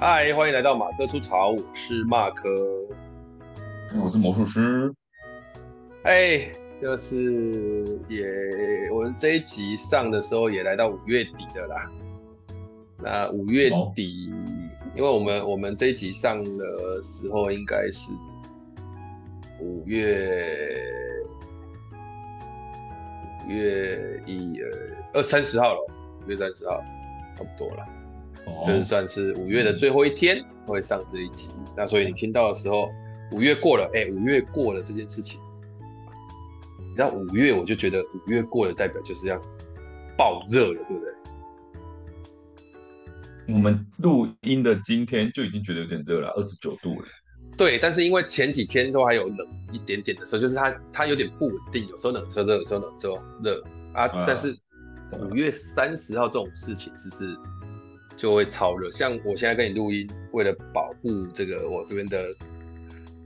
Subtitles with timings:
[0.00, 2.48] 嗨，欢迎来到马克出草，我是马克，
[4.02, 4.90] 我是魔术师。
[6.04, 6.40] 哎，
[6.78, 8.26] 就是也，
[8.94, 11.90] 我们这一集上的时候也来到五月底的啦。
[12.96, 14.42] 那五月底，哦、
[14.96, 18.14] 因为我们我们这一集上的时候应该是
[19.60, 20.82] 五月
[23.46, 24.62] 五月一
[25.12, 25.92] 二三十号了，
[26.24, 26.82] 五月三十号
[27.36, 27.86] 差不多了。
[28.66, 32.88] 就是算是五月的最后一天会上这一集，嗯、那所以你听到的时候，
[33.32, 35.40] 五月过了，哎、欸，五月过了这件事情，
[36.78, 39.40] 你知道五月我就觉得五月过了代表就是这样
[40.16, 41.12] 爆热了，对不对？
[43.54, 47.06] 我们录音的今天就已经觉得有点热了，二十九度了。
[47.56, 54.04] 对，但是因为前几天都还有冷一点点的时候，就是它它有点不稳定，有时候冷，有时候热，有时候冷，有时候热啊。
[54.06, 54.56] 啊但是
[55.20, 57.36] 五月三十号这种事情是不是？
[58.20, 62.22] 就会超热，像我现在跟你录音，为了保护这个我这边的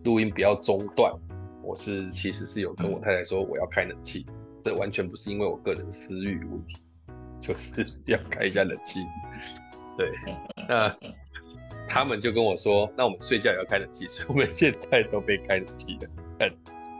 [0.04, 1.12] 录音不要中断，
[1.64, 6.76] 我是其实是有跟我太太说我要开冷气，嗯、这完全不是因为我个人私欲问题，
[7.40, 9.00] 就是 要开一下冷气。
[9.98, 10.08] 对，
[10.68, 10.96] 那
[11.88, 16.48] 他们就跟我说，那我们睡觉也要开冷气，所以我们现在都被开冷气了。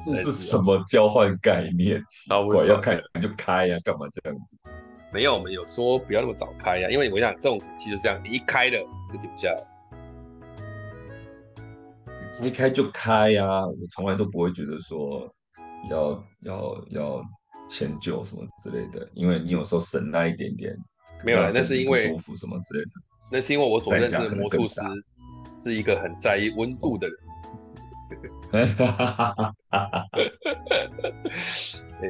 [0.05, 2.03] 这是什么交换概念？
[2.29, 4.59] 我要开你就开呀、啊，干嘛这样子？
[5.15, 8.79] 没有，我们有说不要那么早开呀、啊，因为我想这种冷气就是这样，你一开了
[9.13, 9.65] 就停不下来。
[12.43, 15.33] 一开就开呀、啊，我从来都不会觉得说
[15.89, 17.25] 要要要
[17.69, 20.77] 迁就什么之类的，因为你有时候省那一点点，
[21.25, 22.91] 没有啦，那是因为舒服什么之类的。
[23.31, 24.81] 那是因为我所认识的魔术师
[25.55, 27.17] 是一个很在意温度的人。
[28.51, 29.35] 哈哈哈
[29.71, 30.05] 哈哈！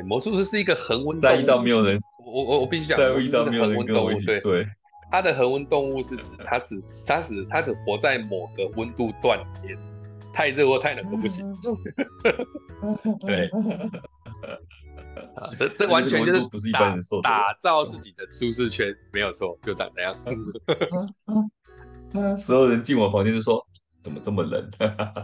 [0.07, 2.01] 魔术师是一个恒温，在意到没有人。
[2.35, 4.67] 我我我必须讲，在遇到没有人跟我一起睡。
[5.09, 9.79] 它的恒温动物是指它只它只它只活在某个温度段里面，
[10.33, 11.47] 太热或太冷都不行。
[13.25, 13.49] 对，
[15.37, 20.29] 啊，这这完全就是不是一般人受打造自己的舒适圈，没有错，就长这样子。
[22.43, 23.65] 所有人进我房间就说
[24.03, 24.69] ：“怎么这么冷？”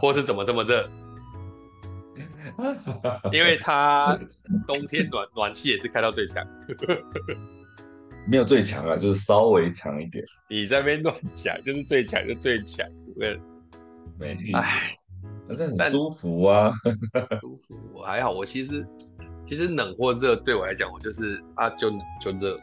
[0.00, 0.88] 或是怎么这么热？
[3.33, 4.19] 因为它
[4.66, 6.47] 冬天暖 暖气也是开到最强，
[8.27, 10.25] 没有最强啊，就是稍微强一点。
[10.49, 12.87] 你在那边乱讲，就是最强就最强，
[13.19, 13.41] 对。
[14.53, 14.99] 哎，
[15.49, 16.71] 反正很舒服啊，
[17.41, 17.75] 舒服。
[17.94, 18.87] 我还好，我其实
[19.47, 21.91] 其实冷或热对我来讲，我就是啊就
[22.21, 22.59] 就热，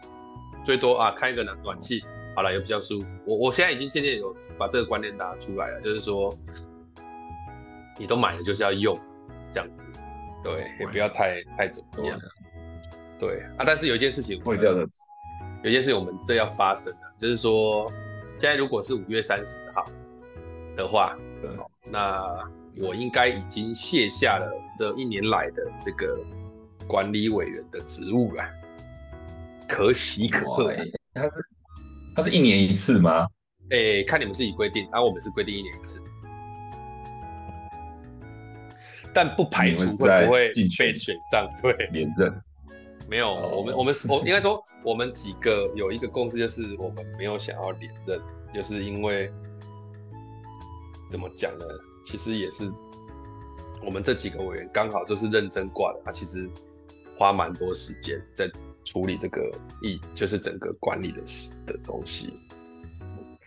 [0.63, 2.03] 最多啊开个暖暖气，
[2.35, 3.15] 好了也比较舒服。
[3.25, 6.37] 我我现在已经渐渐有把这个观念拿出来了，就是说
[7.97, 8.95] 你都买了就是要用。
[9.51, 9.87] 这样子，
[10.43, 12.19] 对，也不要太太怎么样。
[13.19, 14.81] 对啊，但是有一件事情会掉的，
[15.63, 17.91] 有一件事情我们这要发生的，就是说，
[18.35, 19.83] 现在如果是五月三十号
[20.75, 21.17] 的话，
[21.89, 22.47] 那
[22.79, 24.47] 我应该已经卸下了
[24.77, 26.15] 这一年来的这个
[26.87, 28.43] 管理委员的职务了，
[29.67, 30.71] 可喜可贺。
[31.15, 31.41] 他是
[32.15, 33.27] 他是一年一次吗？
[33.71, 35.99] 哎，看你们自己规定，啊我们是规定一年一次。
[39.17, 42.31] 但不排除会不会被选上，对，连任。
[43.09, 48.21] 没有，我们我们我应该说，我们几个有一个共识，就是我们没有想要连任，
[48.53, 49.27] 就是因为
[51.09, 51.65] 怎么讲呢？
[52.05, 52.71] 其实也是
[53.83, 56.47] 我们这几个委员刚好就是认真挂的，他其实
[57.17, 58.47] 花蛮多时间在
[58.85, 59.41] 处理这个
[59.81, 61.23] 议，就是整个管理的
[61.65, 62.31] 的东西。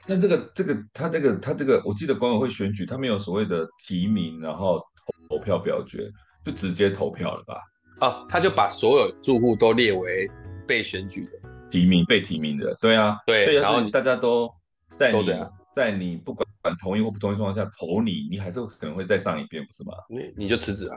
[0.05, 4.85] 那这个这个他这个他这个，我记得管委会选举，他没有所谓的提名，然后。
[5.29, 6.11] 投票表决
[6.45, 7.63] 就直接投票了吧？
[8.01, 10.27] 哦，他就把所有住户都列为
[10.67, 11.33] 被选举的
[11.71, 12.75] 提名、被提名的。
[12.81, 13.45] 对啊，对。
[13.45, 14.51] 所以要是大家都
[14.95, 15.23] 在你
[15.71, 16.47] 在你不管
[16.81, 19.93] 同意或不同意状况下投你，你还是可能会再上一遍，不是吗？
[20.09, 20.97] 你你就辞职啊？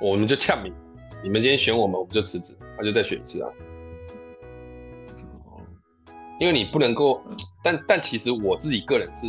[0.00, 0.72] 我们就呛你，
[1.22, 3.48] 你们今天选我们，我们就辞职，他就再选一次啊。
[6.40, 7.22] 因为你不能够，
[7.62, 9.26] 但但其实我自己个人是。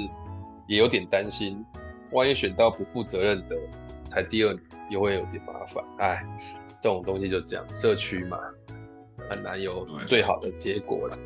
[0.72, 1.62] 也有点担心，
[2.12, 3.58] 万一选到不负责任的，
[4.10, 5.84] 才第二年又会有点麻烦。
[5.98, 6.26] 哎，
[6.80, 8.38] 这种东西就这样，社区嘛，
[9.30, 11.18] 很难有最好的结果了。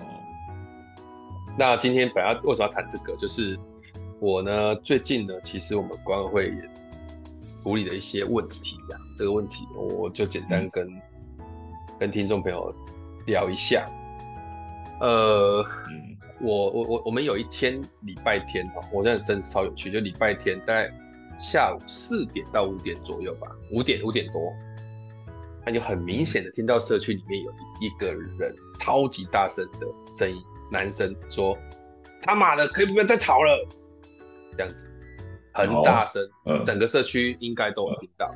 [0.00, 0.04] 哦，
[1.56, 3.16] 那今天本来为什么要谈这个？
[3.16, 3.58] 就是
[4.20, 6.70] 我呢，最近呢，其实我们管委会也
[7.62, 8.98] 处理了一些问题呀。
[9.16, 11.02] 这个问题，我就简单跟、嗯、
[11.98, 12.70] 跟听众朋友
[13.26, 13.88] 聊一下。
[15.00, 15.64] 呃。
[15.88, 16.13] 嗯
[16.44, 20.92] 我我我我们有一天礼拜天哦，我现在真的超有趣，就礼拜天大概
[21.40, 24.52] 下午四点到五点左右吧，五点五点多，
[25.64, 27.50] 那就很明显的听到社区里面有
[27.80, 30.36] 一个人超级大声的声音，
[30.70, 31.56] 男生说
[32.20, 33.66] ：“他妈的，可以不要再吵了。”
[34.56, 34.86] 这样子
[35.52, 36.22] 很大声，
[36.64, 38.32] 整个社区应该都有听到。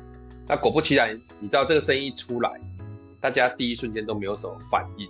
[0.47, 2.59] 那果不其然，你知道这个声音一出来，
[3.21, 5.07] 大家第一瞬间都没有什么反应。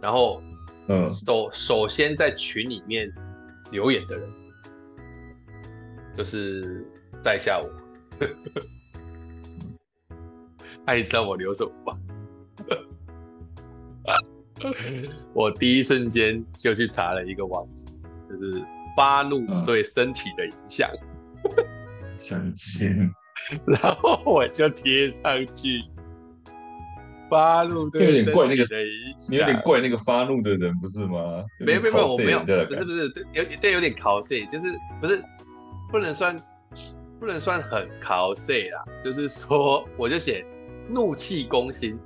[0.00, 0.42] 然后，
[0.88, 3.10] 嗯，首首先在群里面
[3.70, 4.28] 留言的人，
[6.16, 6.84] 就是
[7.22, 7.70] 在下我。
[10.84, 11.96] 那你知道我留什么吗？
[15.32, 17.86] 我第一瞬间就去查了一个网址，
[18.28, 18.62] 就是
[18.96, 20.90] 发怒对身体的影响。
[22.14, 23.10] 神经。
[23.66, 25.82] 然后我就贴上去，
[27.32, 28.66] 发怒 对身体的影响。
[28.66, 28.76] 有点怪那个，
[29.28, 31.42] 你有点怪那个发怒的人不是吗？
[31.58, 35.22] 没有没有没有，我没有，不是不是，有对有点考试，就是不是
[35.90, 36.36] 不能算
[37.18, 40.44] 不能算很考试啦，就是说我就写。
[40.88, 41.96] 怒气攻心，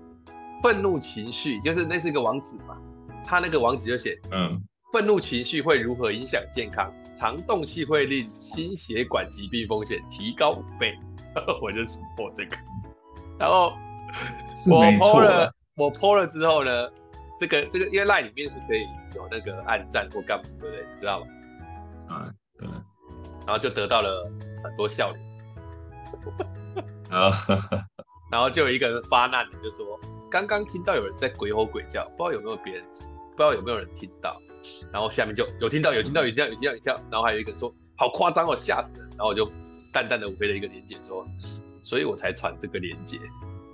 [0.62, 2.76] 愤怒情绪就是那是一个网址嘛，
[3.24, 4.62] 他那个网址就写，嗯，
[4.92, 6.92] 愤怒情绪会如何影响健康？
[7.12, 10.94] 常动气会令心血管疾病风险提高五倍，
[11.62, 11.82] 我就
[12.16, 12.56] 破这个，
[13.38, 13.72] 然后
[14.68, 16.90] 我 po 了，我 po 了之后呢，
[17.38, 20.84] 这个这个因为 LINE 里面是可以有那个暗赞或干嘛，对不对？
[20.92, 21.26] 你知道吗？
[22.08, 22.68] 啊，对，
[23.46, 24.30] 然后就得到了
[24.64, 25.20] 很多笑脸，
[27.10, 27.32] 啊。
[28.28, 29.98] 然后就有一个人发难的就说，
[30.28, 34.36] 刚刚听到有人在鬼吼鬼叫，不知道有没有别人，不知道有没有人听到。
[34.92, 37.00] 然后下面就有听到，有听到，有听到，有听到，有听到。
[37.08, 39.08] 然后还有一个人说，好夸张哦，吓死人。
[39.10, 39.48] 然后我就
[39.92, 41.24] 淡淡的回了一个连接说，
[41.84, 43.20] 所以我才传这个连结。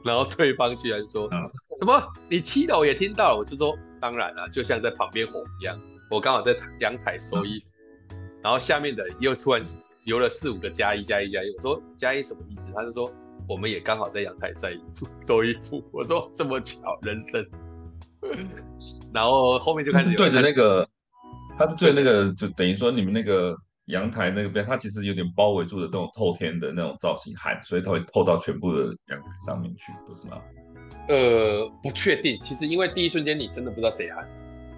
[0.05, 1.43] 然后对方居然说，嗯、
[1.79, 2.13] 什么？
[2.29, 3.39] 你七楼也听到了？
[3.39, 5.79] 我就说，当然了，就像在旁边吼一样。
[6.11, 7.67] 我刚好在阳台收衣服，
[8.13, 9.63] 嗯、然后下面的又突然
[10.05, 11.51] 留了四五个加一加一加一。
[11.57, 12.73] 我说加一什么意思？
[12.75, 13.13] 他就说。
[13.49, 15.83] 我们也刚好在阳台晒衣服、收衣服。
[15.91, 17.45] 我说这么巧，人生。
[19.13, 20.89] 然后后面就开始对着那个，
[21.59, 23.55] 他是对那个，就等于说你们那个
[23.87, 30.41] 阳台那个边，它其实有点包围住的那种透天的那种造型喊，所以它会透到全部的阳台上面去，不是吗？
[31.09, 32.39] 呃，不确定。
[32.41, 34.29] 其实因为第一瞬间你真的不知道谁喊，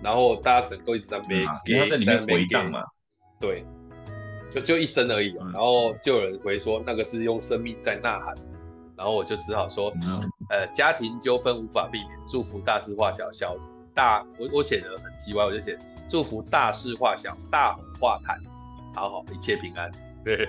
[0.03, 2.83] 然后大家整个一直在背，因为他在里面回荡嘛。
[3.39, 3.65] 对，
[4.55, 5.35] 就就一声而已。
[5.53, 8.35] 然后就有人回说，那个是用生命在呐喊。
[8.97, 9.93] 然后我就只好说，
[10.51, 13.57] 呃，家庭纠纷无法避免，祝福大事化小，小
[13.93, 15.77] 大我我写的很机歪，我就写
[16.09, 18.39] 祝福大事化小，大红化痰，
[18.95, 19.91] 好好一切平安。
[20.25, 20.49] 对，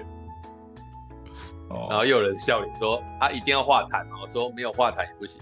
[1.70, 5.42] 哦，然后又有人笑脸说他一定要化痰，我说没有化痰也不行。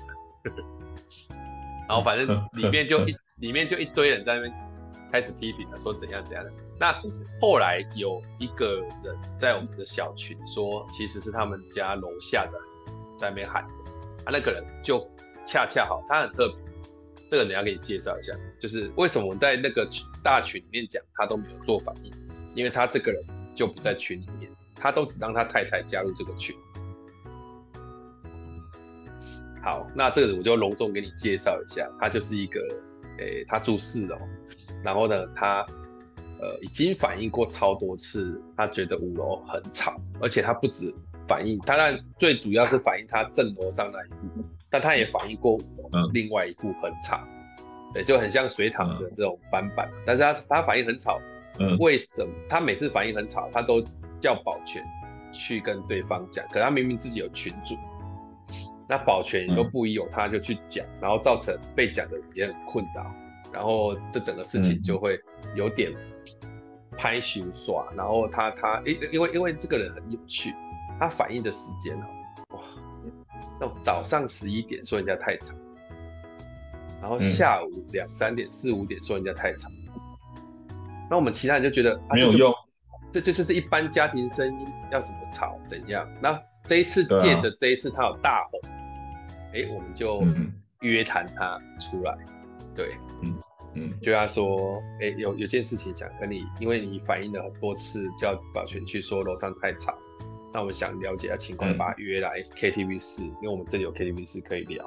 [1.88, 4.54] 然后反正 里面就一里面就一堆人在那边
[5.12, 6.52] 开始批评了，说怎样怎样的。
[6.80, 6.92] 那
[7.40, 12.60] 后来有一个人在我们的小群说，其实是他们家楼下的。
[13.16, 13.64] 在那边喊，
[14.26, 15.08] 啊，那个人就
[15.46, 16.58] 恰恰好，他很特别。
[17.30, 19.88] 这个人要给你介绍一下，就是为什么我在那个
[20.24, 22.12] 大群里面讲，他都没有做反应，
[22.54, 23.24] 因为他这个人
[23.56, 26.56] 就不在群里面，他都只让他太太加入这个群。
[29.62, 32.60] 好，那这个人我就隆重给你介绍一下，他就是一个，
[33.20, 34.18] 诶、欸，他住四楼，
[34.84, 35.66] 然后呢，他
[36.40, 40.94] 呃已经反映过超多次，他觉得五楼很吵，而且他不止。
[41.26, 45.58] 反映，当然最主要是反映他正楼上那一户，但他也反映过
[46.12, 47.26] 另外一户很吵，
[47.94, 51.22] 对，就很像水塘的这种翻版，但是他他反应很吵，
[51.80, 52.28] 为什么？
[52.50, 53.84] 他每次反应很吵，他都
[54.20, 54.84] 叫保全
[55.32, 57.76] 去跟对方讲，可他明明自己有群主，
[58.88, 63.12] 那保全都不疑有他，就去讲，然后造成被讲的人也很困扰，
[63.52, 65.20] 然后这整个事情就会
[65.56, 65.92] 有点
[66.98, 70.54] 拍手耍，然后他他因因为因为这个人很有趣。
[71.00, 72.06] 他反应的时间哦，
[72.56, 72.62] 哇，
[73.60, 75.58] 那早上十一点说人家太长，
[77.02, 79.72] 然后下午两三点、四五点说人家太长，
[81.14, 82.52] 那我们其他人就觉得没有用，
[83.12, 86.10] 这这就是一般家庭声音要怎么吵怎样？
[86.20, 88.60] 那这一次借着这一次他有大吼，
[89.54, 90.26] 哎，我们就
[90.82, 92.18] 约谈他出来，
[92.76, 93.36] 对，嗯
[93.76, 99.96] 嗯，就他说，哎，有有件事情想跟你，因为你反映了很多次，叫保全去说楼上太吵。
[100.52, 104.84] 那我们想了解下情况，把他约来 KTV 室，嗯，因为我们这里有 KTV 室可以聊。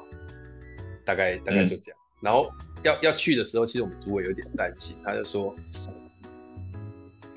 [1.04, 2.00] 大概大概就这样。
[2.00, 2.50] 嗯、然后
[2.82, 5.54] 要要去的时候，其实我们主委有点担心，他就说：“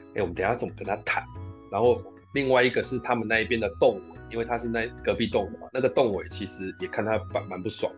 [0.09, 1.23] 哎、欸，我们等下怎么跟他谈？”
[1.71, 2.01] 然后
[2.33, 7.91] 另外一个是他们那一边的栋委，因为他是那隔壁栋的嘛，那个栋委其实也看他蛮蛮不爽。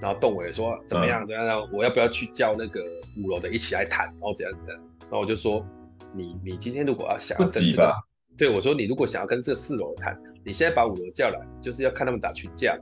[0.00, 1.26] 然后栋委说：“怎么样？
[1.26, 1.68] 怎么样？
[1.72, 2.82] 我要不要去叫那个
[3.22, 4.06] 五楼的一起来谈？
[4.06, 5.64] 然后怎样怎样？”然后我就说
[6.14, 7.92] ：“你你今天如果要想要跟这个。”
[8.38, 10.14] 对，我说，你如果想要跟这四楼谈，
[10.44, 12.78] 你现在把五楼叫来，就是要看他们打群架。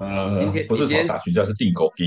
[0.00, 2.04] 呃，今天不是说打群架，是订狗屁。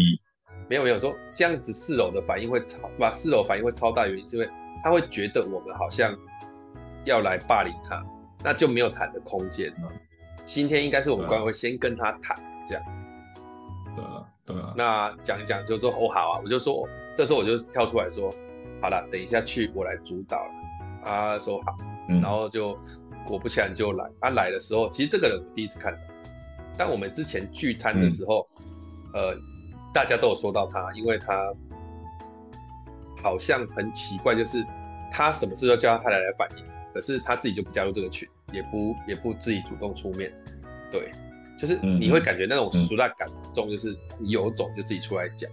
[0.69, 3.13] 没有没有说这样子四楼的反应会超，是吧？
[3.13, 4.49] 四楼反应会超大，原因是因为
[4.83, 6.15] 他会觉得我们好像
[7.05, 8.03] 要来霸凌他，
[8.43, 9.73] 那就没有谈的空间。
[10.45, 12.35] 今天应该是我们官会先跟他谈，
[12.67, 12.83] 这样。
[13.95, 14.73] 对啊，对啊。
[14.75, 18.33] 那讲一讲就说哦好啊，我就说这时候我就跳出来说，
[18.81, 20.51] 好了，等一下去我来主导了。
[21.03, 22.77] 他说好，然后就
[23.25, 24.09] 果不其然就来。
[24.19, 25.99] 他来的时候，其实这个人我第一次看到，
[26.77, 28.47] 但我们之前聚餐的时候，
[29.13, 29.35] 呃。
[29.93, 31.53] 大家都有说到他，因为他
[33.21, 34.65] 好像很奇怪，就是
[35.11, 40.33] 他什么事都叫他太太来反映，可是他自己就不加入这个群，也不也不自己主动出面，
[40.91, 41.11] 对，
[41.57, 45.49] 就是你会感觉那种熟辣感重，就是你有种就自己出来讲，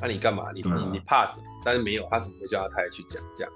[0.00, 0.50] 那、你干嘛？
[0.54, 1.44] 你你你怕什么？
[1.64, 3.52] 但是没有，他怎么会叫他太太去讲这样？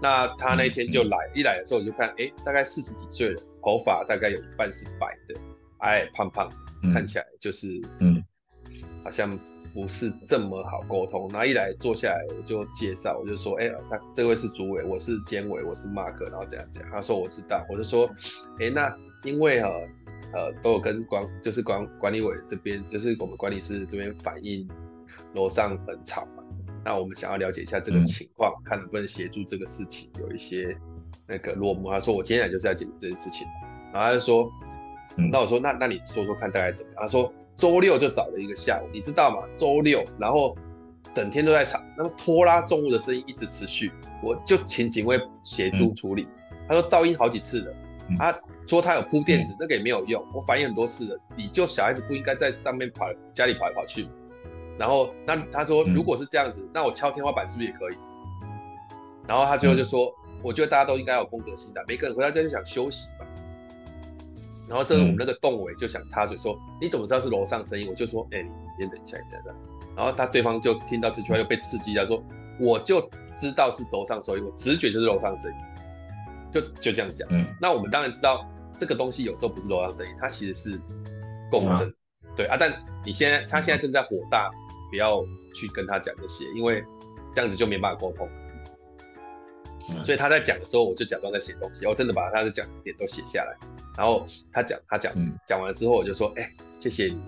[0.00, 5.40] 那他那一天就来，一来的时候我就看，哎，大概四十几岁了，头发大概有一半是白的，
[5.78, 6.48] 矮矮胖胖，
[6.92, 8.22] 看起来就是嗯。
[9.04, 9.38] 好像
[9.76, 11.28] 不是这么好沟通。
[11.30, 16.88] 然后一来坐下来，我就介绍，我就说：“哎、欸，那这位是主委，我是监委，我是 Mark，。”然后这样这样。
[16.90, 18.08] 他说：“我知道。”我就说
[18.58, 19.68] ：“哎、欸，那因为哈
[20.32, 24.66] 呃，呃都有跟管就是管管理委这边，就是我们管理室这边反映
[25.34, 26.42] 楼上很吵嘛。
[26.82, 30.74] 那我们想要了解一下这个情况，嗯、看能不能协助这个事情有一些
[31.26, 33.46] 那个落幕。”他说：“我今天来就是要解决这件事情。”
[33.92, 34.50] 然后他就说
[35.30, 37.30] ：“那我说那那你说说看大概怎么样？”他说。
[37.56, 39.46] 周六就找了一个下午，你知道吗？
[39.56, 40.56] 周六，然后
[41.12, 43.90] 整天都在吵，那个拖拉重物的声音一直持续，
[44.22, 46.28] 我就请警卫协助处理。
[46.50, 47.74] 嗯、他说噪音好几次了，
[48.10, 50.22] 嗯、他说他有铺垫子，嗯、那个也没有用。
[50.34, 54.06] 我反映很多次了，你就小孩子不应该在上面跑，家里跑来跑去。
[54.78, 57.94] 然后那他说如果是这样子，嗯、那我敲天花板是不是也可以？
[59.26, 63.26] 然后他最后就说，嗯、我觉得大家都应该有公德心的，每个人回到家就想休息嘛。
[64.68, 68.50] 然后这时候我们那个洞尾就想插嘴说：“嗯、你怎么知道是楼上声音？”我就说：“哎、欸，你
[68.84, 69.54] 先等一下，等一下。”
[69.96, 72.22] 然后他对方就听到这句话又被刺激了，说
[72.60, 73.00] ：“我就
[73.32, 75.56] 知道是楼上声音，我直觉就是楼上声音。”
[76.52, 77.28] 就就这样讲。
[77.30, 77.46] 嗯。
[77.60, 78.44] 那我们当然知道
[78.78, 80.80] 这个东西有时候不是楼上声音，它其实是
[81.50, 81.88] 共振。
[81.88, 81.94] 嗯、
[82.36, 82.72] 对啊，但
[83.04, 84.50] 你现在他现在正在火大，
[84.90, 85.22] 不要
[85.54, 86.84] 去跟他讲这些，因为
[87.34, 88.28] 这样子就没办法沟通。
[89.88, 93.56] 嗯、所以他在讲的时候，我就假装在写东西，我真的把他的讲点都写下来。
[93.96, 95.12] 然后他讲，他讲，
[95.46, 97.18] 讲完了之后，我就说，哎、欸，谢谢你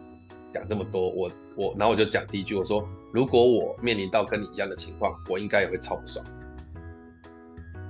[0.53, 6.25] 讲这么多，我我，然后我就讲第一句，我说，如果我面临到跟你一样的情况，我应该也会超不爽，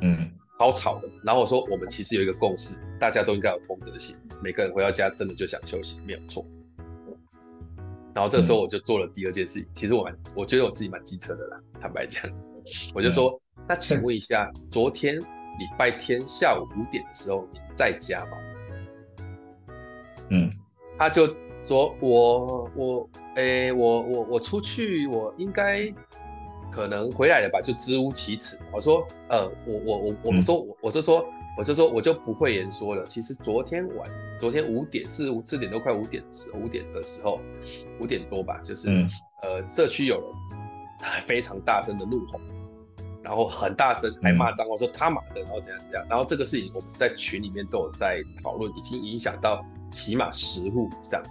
[0.03, 1.09] 嗯，超吵的。
[1.25, 6.47] 然后我说，我们其实有一个共识，大家都应该有公德心，每个人回到家真的就想休息，没有错。
[8.15, 12.23] 然后这个时候我就做了第二件事情，嗯、其实我蛮，我觉得我自己蛮机车的啦，坦白讲，
[12.93, 18.39] 我就说，嗯、那请问一下，昨天礼拜天下午五点的时候你在家吗？
[20.31, 20.51] 嗯，
[20.99, 21.27] 他就
[21.63, 25.87] 说我我诶、欸、我我我出去，我应该
[26.73, 28.59] 可能回来了吧，就支吾其词。
[28.73, 31.27] 我说呃我我我我说我我是说
[31.59, 33.05] 我就说我就不会言说了。
[33.05, 34.11] 其实昨天晚
[34.41, 37.39] 昨天五点四五四点都快五点的时候五点的时候
[38.01, 39.11] 五点多吧，就是、嗯、
[39.43, 40.25] 呃社区有人
[41.29, 42.41] 非常大声的怒吼，
[43.23, 49.65] 然后很大声还骂脏话，说他妈的，然后怎样怎样，然后这个事情我们在群里面都有在讨论，已经影响到。
[49.91, 51.23] 起码十户以上，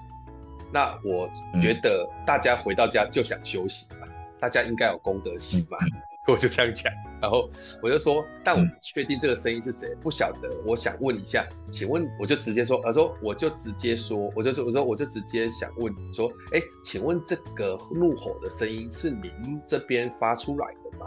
[0.74, 1.30] 那我
[1.62, 6.92] 觉得大家回到家就想休息嘛，嗯、大家应该有公德心嘛，嗯、我就这样讲。
[7.22, 7.48] 然后
[7.84, 9.94] 我就说，但我不确定这个声音是谁？
[10.02, 10.50] 不晓得。
[10.66, 21.06] 我想问一下，请问，我就直接说，我说我就直接说，我就说，我说我就直接想问你说，哎，请问这个怒吼的声音是您这边发出来的吗？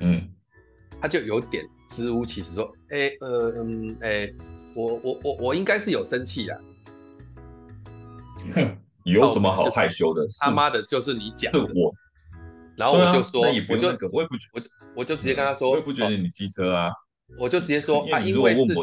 [0.00, 0.28] 嗯，
[1.00, 4.32] 他就有点支吾其词说，哎，呃，嗯，哎。
[4.74, 6.56] 我我我我应该是有生气啦，
[8.54, 10.24] 哼，有什么好害羞的？
[10.40, 11.58] 他妈的，就是你讲的。
[11.74, 11.92] 我，
[12.76, 16.92] 然后我就说，我就我也不，我就我就直接跟他说，我也不觉得你机车啊，
[17.40, 18.74] 我就直接说 啊，因为是你，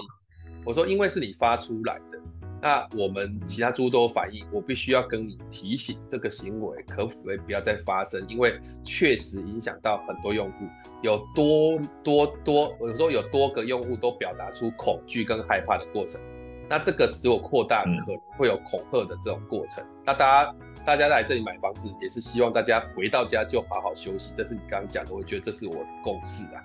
[0.65, 2.14] 我说因为是你发出来的。
[2.62, 8.26] 那我们其他猪都反映，我必须要跟你提醒，这个行为可不可不要再发生？
[8.28, 10.66] 因为确实影响到很多用户，
[11.04, 16.20] 有多多多，我说有多个用户都表达出恐惧跟害怕的过程。
[16.68, 19.86] 那这个只有扩大，可能会有恐吓的这种过程。
[20.04, 24.34] 那大家大家来这里买房子，也是希望大家回到家就好好休息。
[24.36, 26.64] 这是你刚刚讲的，我觉得这是我的共识啊。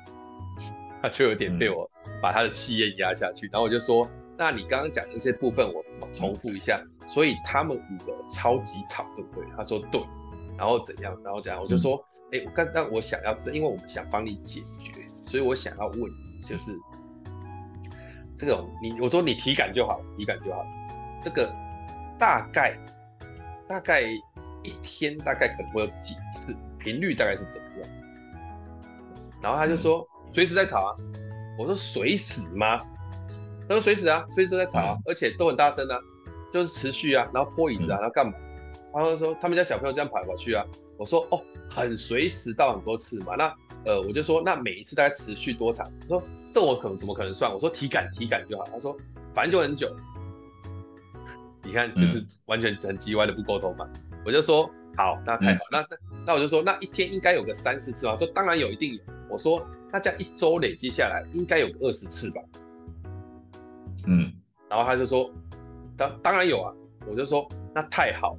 [1.03, 1.91] 他就有点被我
[2.23, 4.09] 把他的气焰压下去，然后我就说。
[4.41, 6.83] 那你刚刚讲的那些部分，我重复一下。
[7.07, 9.45] 所以他们五个超级吵，对不对？
[9.55, 10.01] 他说对，
[10.57, 11.15] 然后怎样？
[11.23, 11.61] 然后怎样？
[11.61, 16.01] 我就说，哎、刚刚我想要知道，因为我们想帮你解决，所以我想要问，
[16.43, 16.73] 就是
[18.35, 20.65] 这种你，我说你体感就好，体感就好。
[21.23, 21.53] 这个
[22.19, 22.75] 大概
[23.69, 24.01] 大概
[24.63, 27.91] 一天大概可能会有几次，频率大概是怎么样？
[29.43, 30.97] 然后他就说随时在吵啊，
[31.59, 32.79] 我说随时吗？
[33.71, 35.97] 他说随时啊，随时都在吵啊，而且都很大声啊，
[36.53, 38.33] 就是持续啊，然后拖椅子啊，然后干嘛？
[38.93, 43.55] 他就说他们家小朋友这样跑来跑去啊，我说哦，很随时到很多次嘛，那
[43.87, 45.89] 呃我就说那每一次大概持续多长？
[46.01, 46.23] 他说
[46.53, 47.49] 这我可能怎么可能算？
[47.49, 48.69] 我说体感体感就好。
[48.73, 48.97] 他说
[49.33, 49.97] 反正就很久。
[51.63, 53.89] 你看就是完全很叽歪的不沟通嘛，
[54.27, 55.87] 我就说好，那太好，那那
[56.27, 59.01] 那我就说那一天应该有个三四次嘛，说当然有，一定有。
[59.29, 62.43] 我说那这样一周累积下来应该有个二十次吧。
[64.07, 64.33] 嗯，
[64.69, 65.31] 然后他就说
[65.97, 66.73] 当当然有啊，
[67.07, 68.37] 我就说那太好。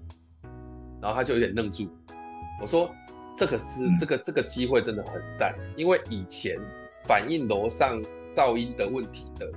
[1.01, 1.89] 然后他就有点愣住，
[2.61, 2.87] 我说
[3.35, 6.59] ：“这个是、嗯、这个这个机会真的很赞，因为以前
[7.05, 7.99] 反映楼上
[8.31, 9.51] 噪音的问题的，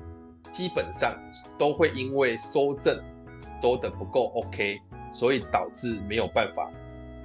[0.50, 1.14] 基本上
[1.58, 2.98] 都会因为收证
[3.60, 4.80] 收的不够 OK，
[5.12, 6.70] 所以导致没有办法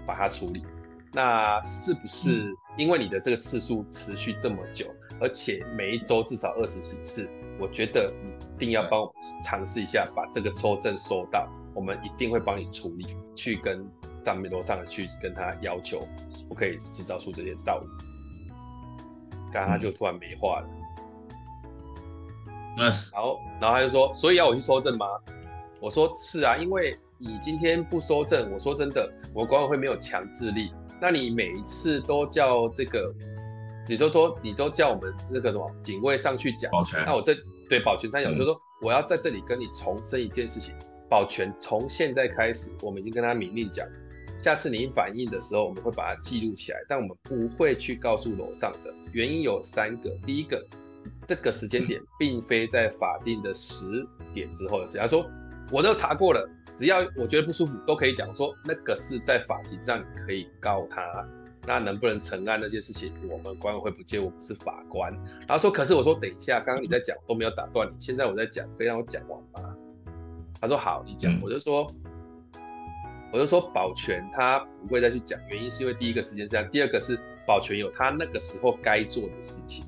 [0.05, 0.65] 把它处理。
[1.13, 4.85] 那是不是因为你的这个次数持续这么久，
[5.21, 7.29] 而且每一周至少二十几次？
[7.59, 9.13] 我觉得你一定要帮我
[9.45, 13.85] 尝试一下，把这个抽证收到，我们一定会帮你处理，去跟。”
[14.21, 16.07] 上面楼上去跟他要求，
[16.47, 17.89] 不可以制造出这些噪音。
[19.51, 20.67] 刚刚他就突然没话了。
[22.77, 25.07] 那、嗯、然后，然后他就说：“所以要我去收证吗？”
[25.81, 30.71] 我说：“是啊，因为你今天不收证，我说真的，我管委会没有强制力。
[31.01, 33.11] 那你每一次都叫这个，
[33.89, 37.03] 你就说你都叫我们这个什么警卫上去讲，保全。
[37.03, 37.35] 那我这
[37.67, 40.75] 对保全三角、嗯、就是说我要在这里跟你重申一件事情：
[41.09, 43.87] 保全从现在开始，我们已经跟他明令讲。”
[44.41, 48.93] 下次你反映的时候，我们会把它记录起来，但我们不会去告诉楼上的。
[49.11, 50.63] 原因有三个：第一个，
[51.25, 53.85] 这个时间点并非在法定的十
[54.33, 54.97] 点之后的事。
[54.97, 55.25] 他说
[55.71, 58.33] 我都查过了，只要我觉得不舒服都可以讲。
[58.33, 61.27] 说那个是在法庭上你可以告他，
[61.69, 65.13] 那能不能成案那些事情，我们管委会不接，我们是法官。
[65.47, 69.75] 然后说，可是我说等一下，刚刚你在讲都没有打断你，现在我在讲，可以让我讲完吗？
[70.59, 71.39] 他说好，你讲。
[71.43, 71.87] 我就说。
[73.31, 79.85] 我就说保全他不会再去讲，原因是因为第一个时间是这样，第二个是保全有他那个时候该做的事情。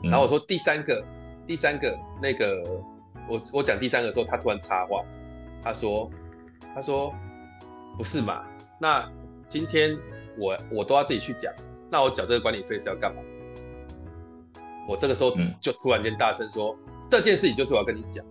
[0.00, 1.04] 然后我说第三个，
[1.48, 2.80] 第三个那个
[3.28, 5.04] 我我讲第三个的时候，他突然插话，
[5.60, 6.08] 他说
[6.72, 7.12] 他说
[7.98, 8.44] 不是嘛？
[8.80, 9.10] 那
[9.50, 9.98] 今天
[10.38, 11.52] 我我都要自己去讲，
[11.90, 13.20] 那我缴这个管理费是要干嘛？
[14.88, 16.74] 我这个时候就突然间大声说，
[17.10, 18.24] 这件事情就是我要跟你讲，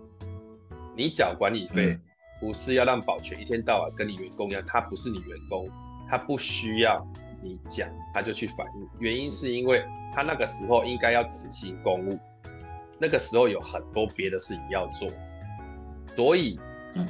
[0.95, 1.99] 你缴管理费。
[2.41, 5.69] 不是要让保全一天到晚跟你员工一样，他不是你员工，
[6.07, 7.05] 他不需要
[7.43, 8.87] 你讲，他就去反映。
[8.97, 12.17] 原因是因为他那个时候应该要执行公务，
[12.97, 15.09] 那个时候有很多别的事情要做，
[16.15, 16.57] 所以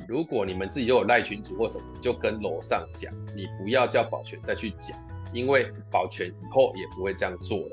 [0.08, 4.98] 如果你们自己就有赖群主或什么，就跟楼上讲，你不要叫保全再去讲，
[5.34, 7.72] 因为保全以后也不会这样做了。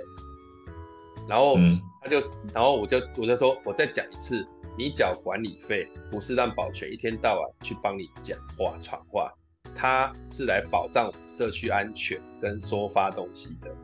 [1.28, 1.56] 然后
[2.02, 2.20] 他就，
[2.54, 4.46] 然后我就我就说，我再讲一次。
[4.78, 9.32] 你缴管理费不是让保全一天到晚去帮你讲话传话，
[9.74, 13.74] 他是来保障社区安全跟收发东西的。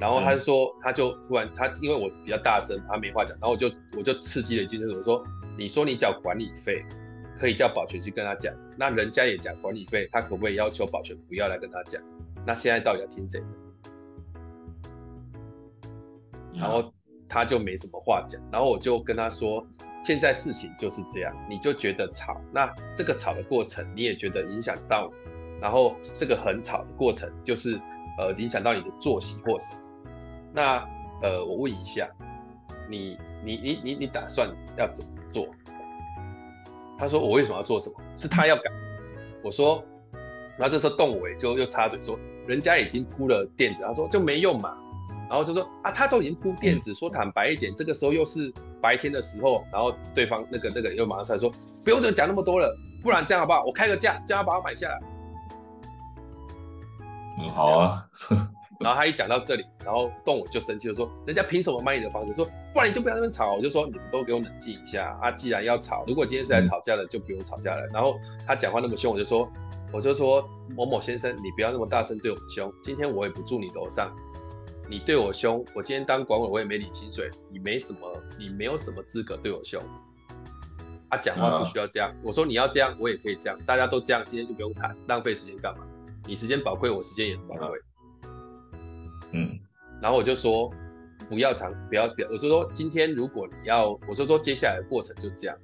[0.00, 5.24] 然后他就说，他就突然他因为我比较大声，他没话讲，然后我就我就刺激了一句，就是我说，
[5.58, 6.84] 你说你缴管理费
[7.38, 12.02] 可以叫保全去跟他讲，那人家也缴管理费，他可不可以要求保全不要来跟他讲？
[12.46, 13.46] 那现在到底要听谁的？
[16.54, 16.92] 然后。
[17.34, 19.66] 他就没什么话讲，然后我就跟他说，
[20.04, 27.80] 现在事情就是这样，你就觉得吵，那这个吵的过程你也觉得影响到你，然后这个很吵的过程就是
[28.18, 29.80] 呃影响到你的作息或什么，
[30.52, 30.86] 那
[31.22, 32.06] 呃我问一下，
[32.86, 35.48] 你你你你你打算要怎么做？
[36.98, 37.96] 他说我为什么要做什么？
[38.14, 38.62] 是他要改。
[39.42, 39.82] 我说，
[40.56, 42.16] 然后这时候栋伟就又插嘴说，
[42.46, 44.76] 人家已经铺了垫子，他说就没用嘛。
[45.28, 51.50] 然后就说啊，他都已经铺垫子，说坦白一点，这个时候又是白天的时候，然后对方那个那个又马上出来说，
[51.82, 53.64] 不用讲那么多了，不然这样好不好？
[53.64, 55.00] 我开个价，叫他把它买下来。
[57.40, 58.06] 嗯，好啊。
[58.82, 62.32] 然后他一讲到这里，然后动我就生气了，说人家凭什么买你的房子？
[62.32, 63.54] 说不然你就不要那边吵。
[63.54, 65.30] 我就说你们都给我冷静一下啊！
[65.30, 67.86] 既然要吵，如果今天是来吵架的，就不用吵架了。
[67.92, 69.50] 然后他讲话那么凶，我就说
[69.92, 72.72] 我就说某某先生，你不要那么大声对我们凶。
[72.82, 74.12] 今天我也不住你楼上。
[74.88, 78.00] 你对我凶，我今天当管委我也没领薪水，你没什么，
[78.38, 79.80] 你没有什么资格对我凶。
[81.08, 82.12] 啊，讲话不需要这样。
[82.22, 85.84] 我说你要这样，我也可以这样，大家都这样，今天就不用谈，浪费时间干嘛？
[86.26, 87.78] 你时间宝贵，我时间也很宝贵。
[87.78, 87.82] 嗯，
[90.00, 90.70] 然后我就说
[91.28, 95.56] 不要长，不要，我说说今天如果你要，我说说接下来的过程就这样，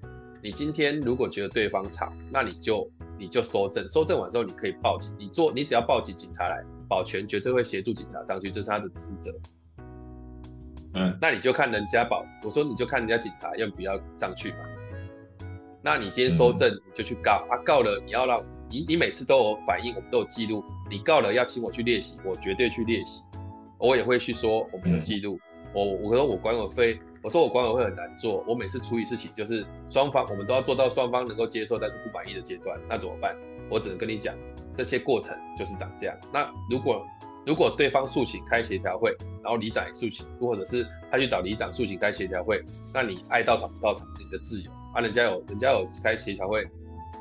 [0.43, 5.15] 你今天如果觉得对方吵，那你就你就收证，收证完之后你可以报警。
[5.19, 9.35] 你做，你只要报警，警察来，保全绝对会协助警察上去，这是他的职责。
[10.95, 14.59] 嗯，那你就看人家保，我说你就看人家警察要不要上去嘛。
[15.83, 20.65] 那你今天收证，你就去告，嗯、啊，告了你要让你你每次都有反应，我们都有记录。
[20.91, 23.23] 你告了要请我去练习，我绝对去列席，
[23.79, 25.38] 我也会去说我们有记录。
[25.43, 33.37] 嗯、我我说我管委会，我说我管委会很难做，我每次处理事情就是双方我们都要做到双方能够接受但是不满意的阶段，那怎么办？
[33.71, 34.35] 我只能跟你讲，
[34.77, 36.17] 这些过程就是长这样。
[36.33, 37.05] 那如果
[37.47, 42.62] 如果对方诉请开协调会，然后里长也诉请，或者是他去找里长诉请开协调会，
[42.93, 46.67] 那你爱到场不到场，你的自由啊，人家有人家有开协调会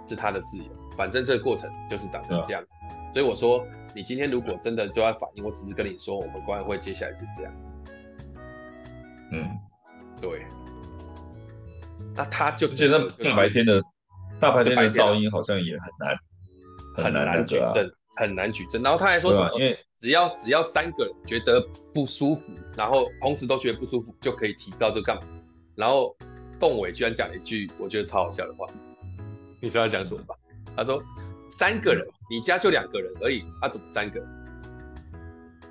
[0.07, 0.65] 是他的自由，
[0.97, 2.61] 反正这个过程就是长成这样。
[2.61, 3.65] 嗯、所以我说，
[3.97, 7.53] 你今天如果真的就要反应，我只是跟你说，我们管委会接下来就这样。
[9.31, 9.57] 嗯，
[10.21, 10.45] 对。
[12.13, 13.81] 那他就觉得大白天的
[14.39, 16.15] 大白天的噪音好像也很难
[16.95, 18.83] 很难举证，很难举证。
[18.83, 19.51] 然后他还说什么？
[19.55, 21.59] 因为只要只要三个人觉得
[21.91, 25.23] 不舒服，然后同时都觉得不舒服，就可以提高这干嘛？
[25.73, 26.15] 然后
[26.59, 28.67] 栋伟居然讲了一句我觉得超好笑的话，
[29.59, 30.35] 你知道他讲什么吧？
[30.75, 31.03] 他说
[31.57, 34.21] 三个人，你家就两个人而已，他、啊、怎么三个？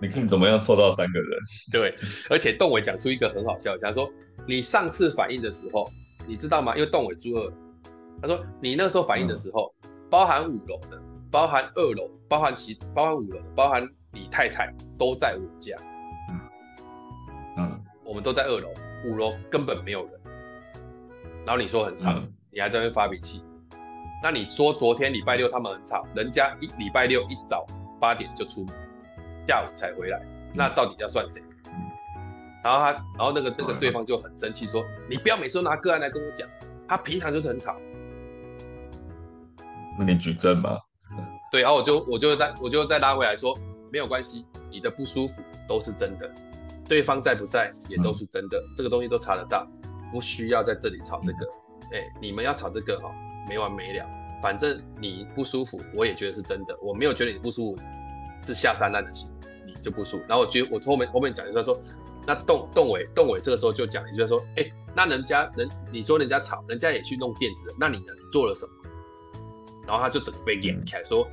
[0.01, 1.29] 你看怎么样凑到三个人？
[1.71, 1.95] 对，
[2.29, 4.11] 而且栋伟讲出一个很好笑的，他说
[4.47, 5.91] 你上次反应的时候，
[6.27, 6.75] 你知道吗？
[6.75, 7.53] 因为栋伟住二，
[8.21, 13.89] 他说你那时候反应的时候，嗯、包含五楼的，包含二楼，包含其包含五楼，包含。
[14.13, 15.77] 李太太都在我家，
[16.31, 16.41] 嗯，
[17.59, 18.73] 嗯，我们都在二楼，
[19.05, 20.15] 五楼根本没有人。
[21.45, 23.43] 然后你说很吵，嗯、你还在那边发脾气。
[24.23, 27.65] 那你说昨天礼拜六他们很吵，人家一礼拜六一早
[28.01, 28.75] 八点就出门，
[29.47, 30.21] 下午才回来，
[30.55, 31.41] 那到底要算谁？
[31.67, 31.73] 嗯、
[32.65, 36.49] 然后他，然后那个那个对方就很生气，说：“嗯、你不要每次都拿个案来跟我讲，
[36.89, 37.77] 他平常就是很吵。”
[39.99, 40.81] 那你举证吧。
[41.53, 43.57] 对，然后我就我就再我就再拉回来说。
[43.93, 46.29] 没有关系，你的不舒服都是真的，
[46.89, 49.65] 对方在不在也都是真的，嗯、这个东西都查得到，
[50.13, 51.47] 不需要在这里吵这个。
[51.93, 53.09] 哎、嗯，你们要吵这个哈，
[53.49, 54.07] 没完没了。
[54.43, 57.83] 反正你不舒服，我也觉得是真的，我没有觉得你不舒服
[58.47, 59.27] 是下三滥的事，
[59.67, 60.25] 你就不舒服。
[60.29, 61.81] 然后我觉得我后面后面讲一下说，
[62.27, 68.13] 那栋栋伟栋伟这个时候就讲一句说，哎，那人家人你说人家吵，人家也去弄电子，那你呢？
[68.15, 68.73] 你做了什么？
[69.87, 71.27] 然后他就整个被点开说。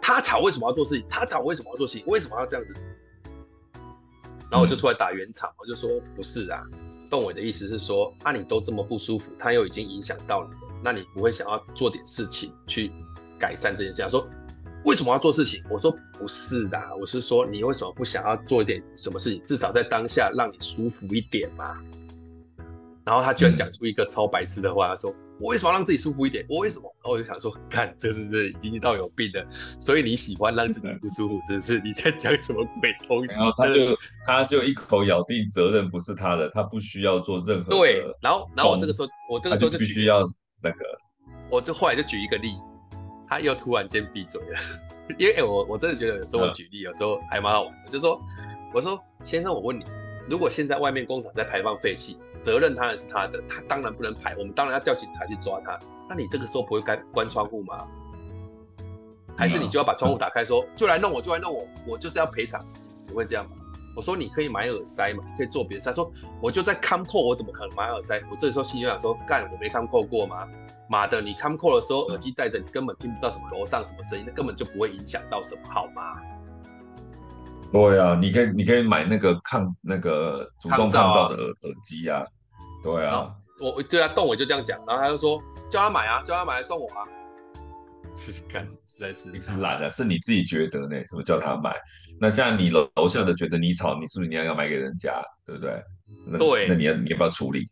[0.00, 1.06] 他吵为什么要做事情？
[1.08, 2.04] 他吵为什么要做事情？
[2.06, 2.74] 为什么要这样子？
[4.50, 6.64] 然后我就出来打圆场，我就说不是啊，
[7.08, 12.90] 栋伟的意思是说，啊你都这么不舒服，他又已经影响到你了，那你不会想要做点事情去
[13.38, 14.02] 改善这件事？
[14.02, 14.26] 他说
[14.84, 15.62] 为什么要做事情？
[15.70, 21.78] 我说不是的，我是说你为什么不想要做一点什么事情，至少在当下让你舒服一点嘛？
[23.04, 25.14] 然后他居然讲出一个超白痴的话，他说。
[25.40, 26.46] 我为什么要让自己舒服一点？
[26.48, 26.84] 我为什么？
[27.02, 29.44] 然后我就想说，看，这是这已经到有病了。
[29.80, 31.80] 所以你喜欢让自己不舒服，是不是？
[31.80, 33.34] 你在讲什么鬼东西？
[33.34, 37.70] 然后他就他就一口咬定责任不是他的，他不需要做任何。
[37.70, 40.22] 对，然后然后我这个时候我这个时候就，就必须要
[40.62, 40.84] 那个，
[41.50, 42.54] 我就后来就举一个例，
[43.26, 44.58] 他又突然间闭嘴了，
[45.18, 48.20] 因为我我真的觉得有时候我举例有时候还蛮好玩的，就说
[48.72, 49.84] 我说先生，我问你，
[50.28, 52.18] 如果现在外面工厂在排放废气？
[52.40, 55.78] 责任当然是他的，他当然不能排，我们当然要调警察去抓他。
[56.08, 57.86] 那你这个时候不会该关窗户吗？
[59.36, 62.60] 还是你就要把窗户打开说，说就来弄我，就来弄我，我就是要赔偿？
[63.06, 63.56] 你会这样吗？
[63.94, 65.86] 我说你可以买耳塞嘛，你可以做别的事。
[65.86, 68.20] 他说我就在看扣，我怎么可能买耳塞？
[68.30, 70.48] 我这时候心里想说，干我没看扣过吗？
[70.88, 76.20] 妈的，你看扣的时候耳机戴着，你根本听不到什么楼上什么声音，那根本就不会影响到什么，好吗？
[77.72, 82.22] 对啊，你可以你可以买那个抗那个主动抗噪的耳耳机啊，
[82.82, 87.08] 对啊，我对啊，动我就这样讲，然后他就说叫他买啊，叫他买来送我啊，
[88.16, 90.96] 试试看，实在是懒啊，是你自己觉得呢？
[91.08, 91.74] 什么叫他买？
[92.20, 95.82] 那像你楼楼下的觉得你吵，你是不是你要要买给人家，对不对？
[96.26, 97.64] 那对，那你要你要不要处理？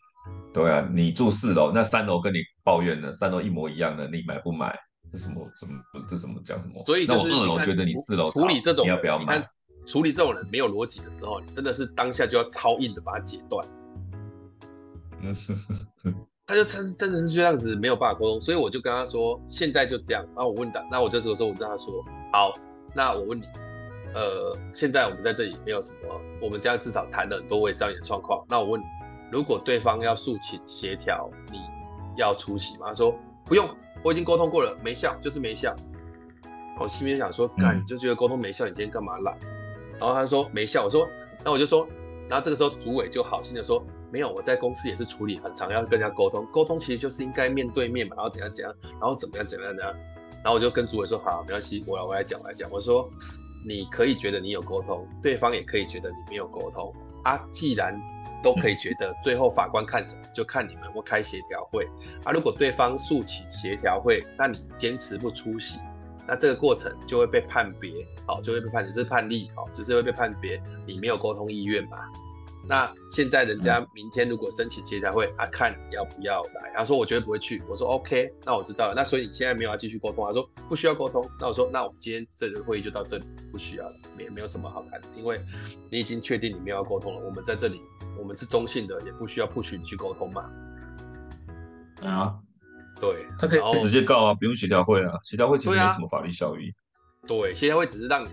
[0.52, 4.76] 对啊，你住四楼，那三楼跟你抱怨的，三楼一模一样的，你买不买？
[5.12, 5.72] 这什么什么
[6.08, 6.82] 这什么讲什么？
[6.86, 9.46] 所以就是二楼觉得你四楼处理这种，你要不要买？
[9.86, 13.66] 处理这种人没有逻辑的时候，你真的是当下就要超硬的把它截断。
[15.22, 15.34] 嗯，
[16.50, 20.26] 他就真真的是这样子没有办法沟通，所以我就跟他说，现在就这样。
[20.34, 22.52] 然后我问他，那我这时候说，我跟他说，好，
[22.92, 23.44] 那我问你，
[24.14, 28.44] 呃，现在我们在这里没有什么，我们这样至少谈了很多我也知道你的状况。
[28.48, 28.84] 那我问你，
[29.30, 31.60] 如果对方要诉请协调，你
[32.16, 32.88] 要出席吗？
[32.88, 33.70] 他说不用，
[34.02, 35.72] 我已经沟通过了，没效，就是没效。
[36.80, 39.38] 我心里想说，干，你就觉得沟通没效，你今天干嘛来？
[40.00, 41.06] 然后他说没效，我说
[41.44, 41.86] 那我就说，
[42.28, 43.80] 然后这个时候主委就好心的说，
[44.12, 49.94] 没有，我在公司也是处理很常要跟人家沟通，沟通其实就是应该面对面嘛，然后怎样怎样，然后怎么样怎样怎样，
[50.42, 53.08] 然后我就跟主委说好，没关系，我来我来讲我来讲，我说
[53.66, 56.92] 你可以觉得你有沟通，对方也可以觉得你没有沟通。
[57.22, 57.94] 啊，既然
[58.42, 61.86] 都可以觉得，最后法官看什么就看你们会开协调会。
[62.24, 65.78] 啊，如果对方诉请协调会，那你坚持不出席，
[66.26, 67.92] 那这个过程就会被判别，
[68.26, 71.98] 好，就会被判只是判例，好，只是会被判别你没有沟通意愿嘛。
[72.68, 76.72] 那现在人家明天如果申请协调会，他、啊，看你要不要来。
[76.74, 77.62] 他说我绝对不会去。
[77.68, 78.94] 我说 OK，那我知道了。
[78.94, 80.24] 那所以你现在没有要继续沟通？
[80.26, 81.28] 他说不需要沟通。
[81.40, 85.40] 那我说那我们今天这个会议就到这里，不需要了，没没有什么好谈的，因为
[85.90, 87.20] 你已经确定你没有要沟通了。
[87.20, 87.80] 我们在这里，
[88.18, 90.50] 我们是中性的，也不需要 push 你去沟通嘛。
[92.02, 92.38] 啊，
[93.00, 96.72] 对，他可以直接告啊，不用协调会啊，协调会其实没什么法律效益。
[97.26, 98.28] 对，协调会只是让你。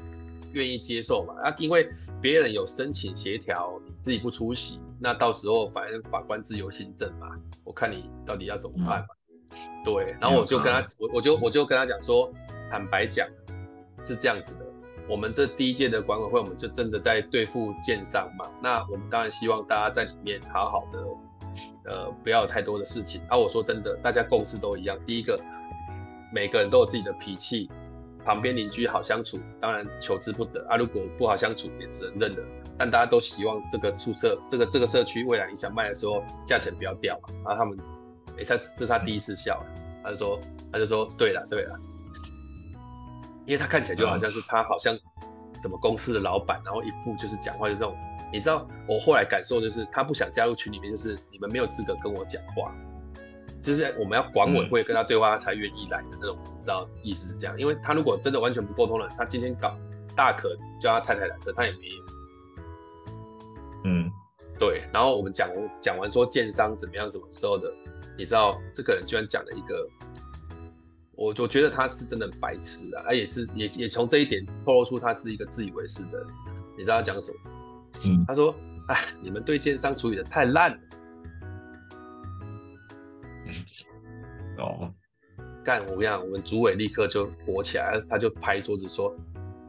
[0.53, 1.35] 愿意接受嘛？
[1.43, 1.87] 啊，因为
[2.21, 7.27] 别人有申请协调，你自己不出席，那到时候反正法官自由心证嘛。
[7.63, 9.07] 我看你到底要怎么办嘛？
[9.51, 12.31] 嗯、对，然后我就跟他，我我就我就跟他讲说，
[12.69, 13.27] 坦白讲
[14.03, 14.65] 是这样子的，
[15.09, 18.49] 我们这第一届的管委会，我们就真的在对付建商嘛。
[18.61, 21.05] 那我们当然希望大家在里面好好的，
[21.85, 23.21] 呃，不要有太多的事情。
[23.27, 25.39] 啊，我说真的，大家共识都一样，第一个，
[26.31, 27.69] 每个人都有自己的脾气。
[28.27, 30.75] 旁边邻居好相处，当然求之不得啊。
[30.75, 32.43] 如果不好相处，也只能认了。
[32.77, 37.29] 但大家都希望这个宿舍、这个这个社区未来你想卖的时候，价钱不要掉嘛。
[37.45, 37.79] 然后他们，
[38.31, 39.65] 哎、欸，他这是他第一次笑，
[40.03, 40.39] 他就说，
[40.73, 41.79] 他就说，对了对了，
[43.45, 44.93] 因为他看起来就好像是他好像
[45.61, 47.95] 什么公司的老板，然后一副就是讲话就这种。
[48.33, 52.75] 你知道，我后来感受就是他不想加入群里面，就是你们没有资格跟我讲话。
[53.61, 57.59] 就是我们要管委会跟他对话，他才愿意来的那种，你知道意思是这样。
[57.59, 59.75] 因为他如果真的完全不沟通了，他今天搞
[60.15, 61.95] 大可叫他太太来，可他也没有。
[63.85, 64.11] 嗯，
[64.59, 64.83] 对。
[64.93, 65.49] 然后我们讲
[65.81, 67.71] 讲完说建商怎么样，什么时候的，
[68.17, 69.89] 你知道这个人居然讲了一个，
[71.15, 76.25] 我我觉得他是真的白痴啊，他也是也也从这一点透露出他是一个自以为是的。
[76.77, 77.37] 你知道他讲什么？
[78.05, 78.53] 嗯，他说
[78.89, 80.77] ：“哎，你们对建商处理的太烂了。”
[85.67, 85.81] 干！
[85.87, 89.13] 我跟你讲，我们主委立刻就火起来，他就拍桌子说：“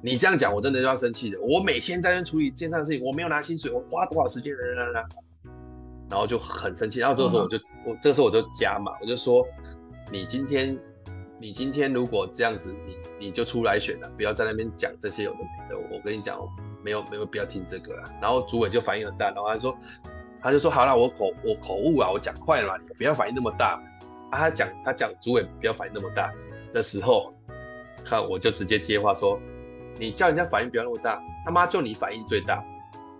[0.00, 1.40] 你这样讲，我真的就要生气的。
[1.40, 4.54] 我每天在这处理线上的事情，我没有拿薪水，我花多少时间？”
[6.08, 7.00] 然后就很生气。
[7.00, 9.44] 然后这个时候我就，我这个时候我就加嘛，我就说
[10.12, 10.78] ：“你今天，
[11.40, 15.80] 你今天如果这样子，你你就出来选了，不要在那边讲这些有的没的。
[15.90, 16.38] 我跟你讲，
[16.84, 19.76] 没有没有必要听这个了。”然后主委就反应很大，然后他说
[20.40, 23.82] ：“他就说好了，我口我口误啊，我讲快了嘛，你不要反应那么大。”
[24.30, 26.32] 啊，他讲他讲主委不要反应那么大
[26.72, 27.32] 的时候，
[28.04, 29.40] 看我就直接接话说，
[29.98, 32.62] 你叫人家反应不要那么大，他妈就你反应最大，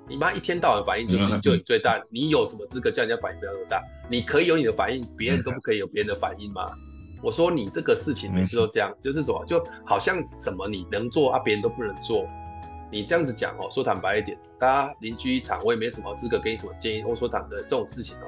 [0.07, 3.83] 你妈一天到晚反应就 是就你最大，你有什么资格叫人家反应不要那么大？
[4.11, 6.71] 你可以有你的反应，别人都不可以有别人的反应吗？
[7.21, 12.29] 我说你这个事情每次都这样，就是什么就好像什么你能做啊，别人都不能做，
[12.93, 17.03] 你这样子讲哦，说坦白一点，大家邻居一场，我也没什么资格给你什么建议。
[17.03, 18.27] 我说坦白的这种事情哦，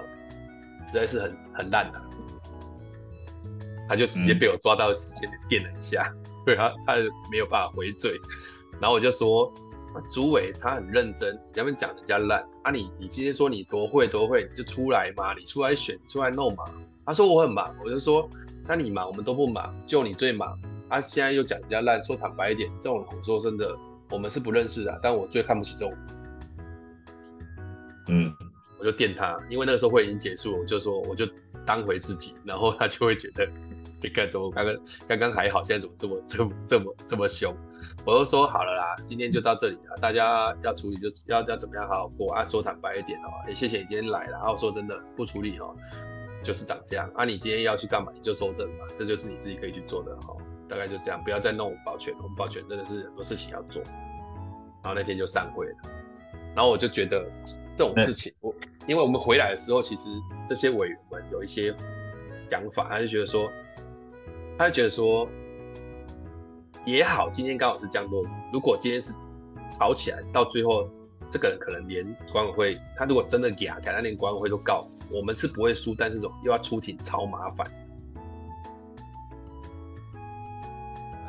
[0.88, 2.02] 实在是很很烂的。
[3.90, 6.14] 他就直接被我抓到时间点电了一下，
[6.46, 6.94] 对、嗯、他他
[7.28, 8.20] 没有办法回嘴，
[8.80, 9.52] 然后我就说，
[10.08, 16.62] 朱伟他很认真，你那边讲人家烂啊你，你你今天说你多会多会，你就出来嘛，你出来选出来弄嘛。
[17.04, 18.30] 他说我很忙，我就说
[18.64, 20.56] 那你忙我们都不忙，就你最忙。
[20.88, 23.76] 他、啊、现在又讲人家烂，说坦白一点，这种人我说真的，
[24.10, 25.92] 我们是不认识的，但我最看不起这种。
[28.06, 28.32] 嗯，
[28.78, 31.26] 我就电他，因为那个时候会已经结束了，我就说我就
[31.66, 33.44] 当回自己，然后他就会觉得。
[34.02, 37.54] 你看，怎么刚刚刚刚还好，现在怎么这么这么这么这么凶？
[38.04, 39.96] 我都说好了啦，今天就到这里了。
[40.00, 42.44] 大家要处理就要要怎么样好好过啊？
[42.46, 44.38] 说坦白一点哦，也谢谢你今天来了。
[44.38, 45.76] 然后说真的不处理哦，
[46.42, 47.24] 就是长这样啊。
[47.26, 48.10] 你今天要去干嘛？
[48.14, 50.34] 你就收证嘛，这就是你自己可以去做的哈。
[50.66, 53.82] 大概就这样，不要再弄我保全，我们保全真的是很多事情要做。
[54.82, 55.76] 然后那天就散会了。
[56.54, 57.30] 然后我就觉得
[57.74, 58.54] 这种事情，我
[58.86, 60.08] 因为我们回来的时候，其实
[60.48, 61.74] 这些委员们有一些
[62.50, 63.48] 想法，他就觉得说。
[64.60, 65.26] 他就觉得说
[66.84, 68.28] 也好，今天刚好是降落幕。
[68.52, 69.10] 如果今天是
[69.70, 70.86] 吵起来，到最后
[71.30, 77.66] 这个人可能连管委会，他如果真的给他，他连管委会都告，我们是不会输，但是这种又要出庭，超麻烦。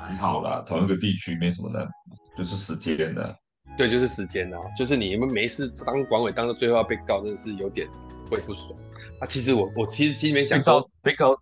[0.06, 1.88] 很好啦，同一个地区没什么难，
[2.36, 3.34] 就是时间的。
[3.78, 7.88] 对，就是时间啊，就是你们没事当管委，当到最后要被告，真的是有点
[8.30, 8.78] 会不爽。
[9.22, 11.34] 啊，其实我我其实其实没想说被告，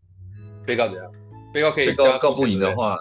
[0.67, 1.11] 被告怎样？
[1.53, 2.97] 被告可以被告告不赢的话，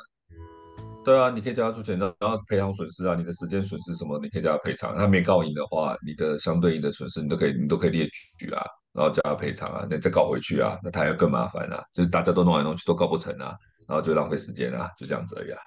[1.05, 4.95] 对啊，你可以叫他出钱，然后赔偿损失啊，你的时间损失什么，你可以叫他赔偿。
[4.97, 8.09] 他没告赢的话，你的相对应的损失你都可以，你都可以列
[8.39, 8.65] 举啊。
[8.93, 13.55] 然后叫他赔偿啊，那再告回去啊，那他要更麻烦啊，就是大家都弄来弄去都告不成啊，
[13.87, 15.59] 然后就浪费时间啊，就这样子而已啊。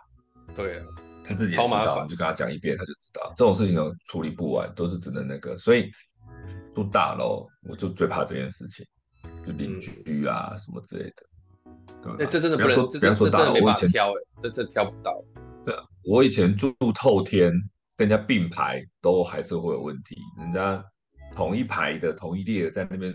[0.56, 0.86] 对啊，
[1.26, 5.58] 他自己也知道，你就跟他讲一遍，他就知道这种事情都处理不完，都是只能那个。
[5.58, 5.90] 所以
[6.74, 8.86] 住大楼，我就最怕这件事情，
[9.46, 11.31] 就邻居啊、嗯、什么之类的。
[12.18, 15.24] 对，这真的不能说，这这真的没法挑哎，这这挑不到。
[15.66, 17.52] 对啊，我以前住透天，
[17.96, 20.84] 跟人家并排都还是会有问题，人家
[21.34, 23.14] 同一排的同一列在那边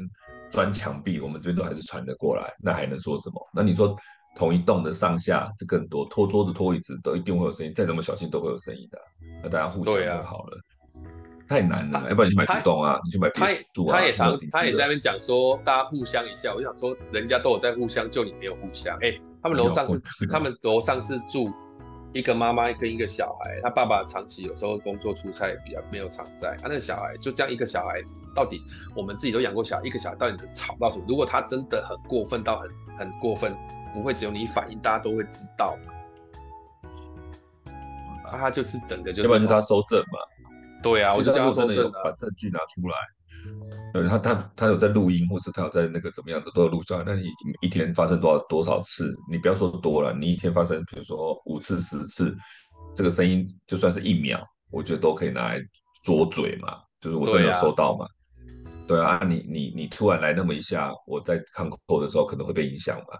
[0.48, 3.40] 钻墙壁，我们这边都还是传得过来，那还能说什么？
[3.52, 3.96] 那你说
[4.36, 8.98] 同一栋的上下这更多，拖桌子拖椅子都一定会有声音，再怎么小心都会有声音的，
[9.42, 10.58] 那大家互相就好了。
[11.48, 13.98] 太难了，要不然你去买古董啊，你去买别墅啊。
[13.98, 16.52] 他也常，他也在那边讲说，大家互相一下。
[16.52, 18.96] 我就想说，人家都有在互相，就你没有互相。
[18.96, 21.52] 哎、欸，他们楼上是，他们楼上是住
[22.12, 26.56] 一个妈妈跟一个小孩，他爸爸长期有时候工作出差比较没有常在。
[26.60, 28.02] 他那个小孩就这样一个小孩，
[28.34, 28.60] 到底
[28.96, 31.04] 我们自己都养过小孩，一个小孩到底能吵到什么？
[31.06, 33.56] 如果他真的很过分到很很过分，
[33.94, 35.78] 不会只有你反应，大家都会知道。
[38.24, 40.18] 啊，他就是整个就是，要不然就他收证嘛。
[40.90, 42.96] 对啊，我就叫他真的有把证据拿出来。
[43.92, 47.02] 对他，他他有在录音，或是他有在那个怎么样的都有录出来。
[47.06, 49.14] 那你一天发生多少多少次？
[49.30, 52.36] 你不要说多了，你一天发生，比如说五次、十次，
[52.94, 54.40] 这个声音就算是一秒，
[54.72, 55.60] 我觉得都可以拿来
[56.04, 56.78] 说嘴嘛。
[56.98, 58.06] 就是我真的有收到嘛？
[58.88, 63.18] 对啊，你你你突然来那么一下，我在看扣的时候可能会被影响嘛。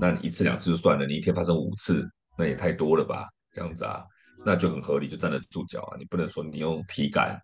[0.00, 2.06] 那你一次两次就算了，你一天发生五次，
[2.38, 3.28] 那也太多了吧？
[3.52, 4.02] 这样子啊。
[4.46, 5.96] 那就很合理，就站得住脚啊！
[5.98, 7.36] 你不能说你用体感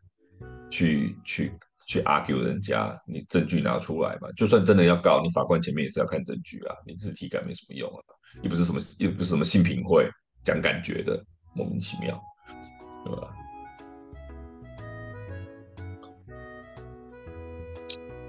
[0.70, 1.52] 去去
[1.84, 4.30] 去 argue 人家，你证据拿出来嘛？
[4.36, 6.76] 就算真的要告，你法官前面也是要看证据啊！
[6.86, 7.98] 你只是体感没什么用啊，
[8.42, 10.08] 又不是什么又不是什么性评会
[10.44, 11.20] 讲感觉的，
[11.56, 12.22] 莫名其妙，
[13.04, 13.34] 对吧？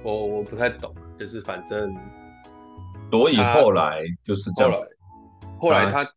[0.03, 1.95] 我我不太懂，就是反正，
[3.11, 4.73] 所以后来就是这样，
[5.59, 6.11] 后来，后来他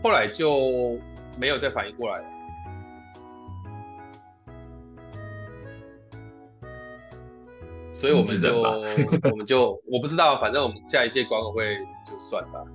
[0.00, 0.96] 后来就。
[1.38, 2.22] 没有再反应过来，
[7.94, 8.60] 所以我们就
[9.30, 12.66] 我们就我不知道，反正我们下一届管委会就算了。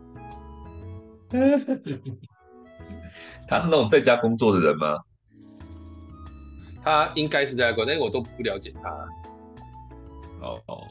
[3.48, 4.98] 他是那种在家工作的人吗？
[6.84, 8.90] 他应该是在家工作，但是我都不了解他。
[10.42, 10.88] 哦哦，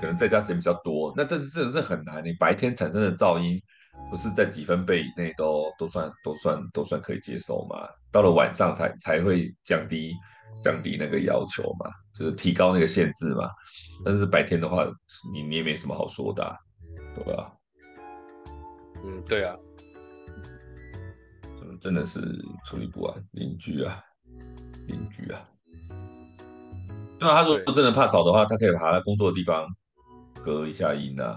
[0.00, 2.24] 可能在家时间比较多，那这这这很难。
[2.24, 3.62] 你白天产生的噪音。
[4.10, 7.88] 不是在几分贝以内都都算都算都算可以接受嘛？
[8.12, 10.12] 到了晚上才才会降低
[10.62, 13.50] 降低那个要求嘛，就是提高那个限制嘛。
[14.04, 14.84] 但是白天的话，
[15.32, 16.56] 你你也没什么好说的啊，
[17.14, 17.52] 对吧？
[19.04, 19.56] 嗯，对啊。
[21.58, 22.20] 真真的是
[22.64, 24.00] 处理不完，邻居啊，
[24.86, 25.48] 邻居啊。
[27.20, 29.66] 那他如果真的怕吵的话，他可以把他工作的地方
[30.42, 31.36] 隔一下音啊。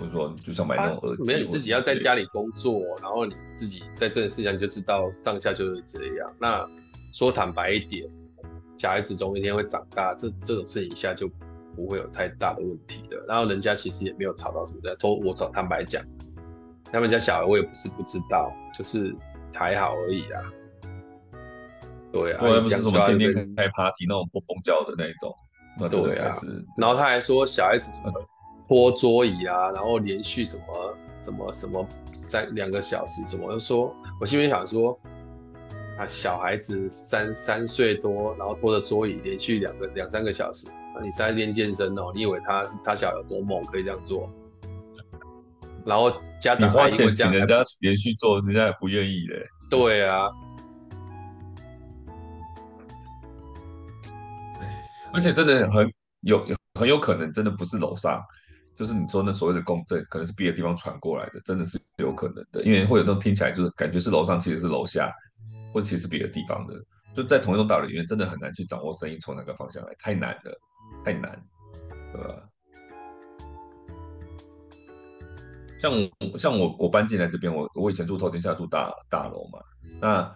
[0.00, 6.32] 或者说，就像买那种耳机，没有你自己要在家里工作，然后你自己在这个事情上就知道上下就是这样。
[6.38, 6.66] 那
[7.12, 8.08] 说坦白一点，
[8.78, 11.28] 小孩子总有一天会长大，这这种事情一下就
[11.76, 13.22] 不会有太大的问题的。
[13.28, 16.02] 然后人家其实也没有吵到什么的，都我坦白讲，
[16.90, 19.14] 他们家小孩我也不是不知道，就是
[19.54, 20.42] 还好而已啊。
[22.10, 25.34] 对啊，我也不是什么天天开 party 那种蹦蹦叫的那种，
[25.78, 26.34] 那对啊。
[26.78, 28.26] 然后他还说小孩子什么。
[28.70, 34.96] 拖桌椅啊，然后连续什么什么什么三两个小时，什么就说，我心里想说，
[35.98, 42.12] 啊，小孩子三三岁多，然后拖着桌椅连续两个两三个小时，那你是在练健身哦？
[42.14, 44.30] 你以为他他小有多猛，可以这样做？
[45.84, 46.08] 然后
[46.40, 49.44] 家长花钱请人家连续做，人家也不愿意嘞。
[49.68, 50.30] 对啊，
[55.12, 56.46] 而且真的很有
[56.78, 58.22] 很有可能，真的不是楼上。
[58.80, 65.12] 就是你说那所谓的共振，可能是别的地方传过来的，真的是有可能的，因为会有那种听起来就是感觉是楼上，其实是楼下，
[65.70, 66.74] 或者其实是别的地方的，
[67.14, 70.58] 就在同一栋大楼里面，真的很难去掌握声音从哪个方向来，太难了，
[71.04, 71.44] 太难，
[72.10, 72.42] 对吧？
[75.78, 75.92] 像
[76.32, 79.58] 我像我我搬进来这边，我我以前住透天，下住大大楼嘛，
[80.00, 80.34] 那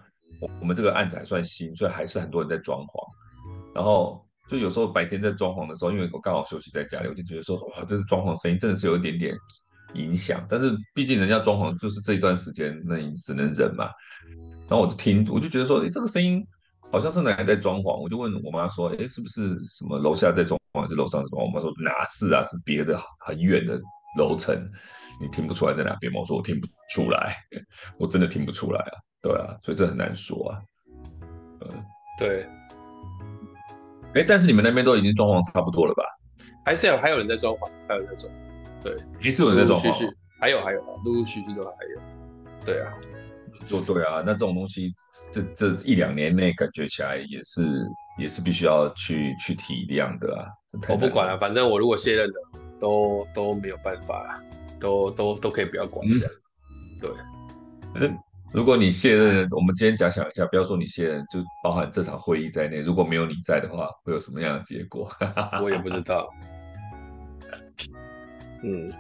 [0.60, 4.22] 我们这个案子还算新，所以还是很多人在装潢，然后。
[4.46, 9.34] 就有时候白天在装潢的时候，因为我刚好休息在家里，我就觉得说，哇，这是装潢声音真的是有一点点
[9.94, 10.44] 影响。
[10.48, 13.90] 但是毕竟人家装潢就是这一段时间，那你只能忍嘛。
[14.68, 16.46] 然后我就听，我就觉得说，哎，这个声音
[16.92, 17.96] 好像是奶奶在装潢。
[18.02, 21.46] 我就问我妈说，哎，是不是什么楼下在装潢，还是楼上在装潢？
[21.46, 23.80] 我妈说哪是啊，是别的很远的
[24.18, 24.54] 楼层，
[25.20, 26.20] 你听不出来在哪边吗？
[26.20, 27.34] 我说我听不出来，
[27.98, 28.92] 我真的听不出来啊，
[29.22, 30.60] 对啊，所以这很难说啊，
[31.62, 31.84] 嗯，
[32.18, 32.46] 对。
[34.14, 36.04] 哎，但是你们那边都已经装潢差不多了吧？
[36.64, 38.32] 还是有还有人在装潢，还有人在装，
[38.82, 42.00] 对，还是有人在装潢，还有还有，陆陆续续都还有，
[42.64, 42.92] 对啊，
[43.68, 44.94] 做对啊，那这种东西，
[45.32, 47.86] 这这一两年内感觉起来也是
[48.18, 50.46] 也是必须要去去体谅的啊。
[50.88, 52.34] 我不管了，反正我如果卸任了，
[52.80, 54.42] 都都没有办法了，
[54.80, 57.10] 都都都可以不要管这样，嗯、对。
[57.96, 58.18] 嗯
[58.54, 65.10] 如果你卸任，我们今天假想一下，不要说你卸任，就包含这场会议在内，如果没有你在的话，会有什么样的结果？
[65.60, 66.30] 我也不知道。
[68.62, 68.92] 嗯，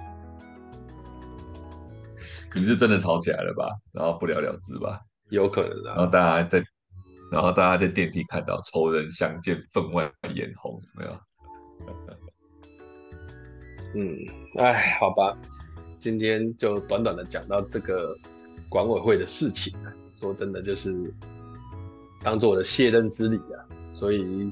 [2.50, 5.00] 可能是真的吵起来了吧，然后不了了之吧？
[5.30, 5.90] 有可能的。
[5.90, 6.64] 然后大家在，
[7.30, 11.16] 然后大家在电梯看到仇人相见，分外眼红，有没有？
[13.94, 14.18] 嗯，
[14.58, 15.38] 哎，好吧，
[16.00, 18.16] 今天就短短的讲到这个。
[18.74, 21.14] 管委会的事情啊，说真的就是
[22.24, 23.62] 当做我的卸任之礼啊，
[23.92, 24.50] 所以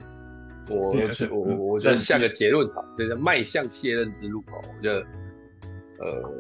[0.71, 0.95] 我
[1.29, 5.05] 我我我就下个结论哈，这个迈向卸任之路哈，我觉得
[5.99, 6.33] 呃，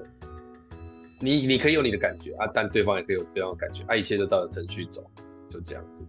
[1.18, 5.05] 你你可以有你的感觉啊，但对方也可以有对方的感觉，啊，一切都照着程序走，
[5.51, 6.07] 就这样子，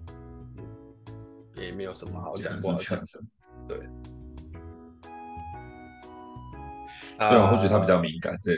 [1.56, 3.00] 也没有什么好讲不好讲。
[3.00, 3.06] 的，
[3.68, 3.88] 对，对
[7.18, 8.56] 啊，或许他比较敏感这。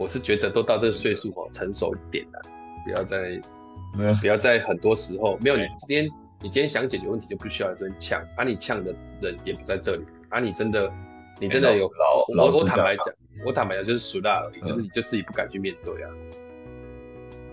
[0.00, 2.40] 我是觉得都到这个岁数哦，成熟一点了，
[2.86, 3.38] 不要再，
[4.18, 6.06] 不要在很多时候没有你今天，
[6.40, 10.90] 你今天想解决问题就不需要有人呛，啊，你呛的人也不在这里，啊，你真的，
[11.38, 16.10] 你真的有老，我我坦白讲，我坦白讲就是熟大而已，就是你就自己不敢去面对啊。